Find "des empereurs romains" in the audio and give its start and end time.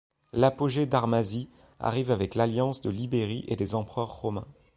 3.55-4.47